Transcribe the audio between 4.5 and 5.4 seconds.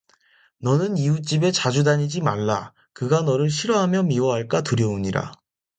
두려우니라